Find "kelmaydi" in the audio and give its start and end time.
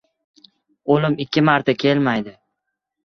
1.85-2.35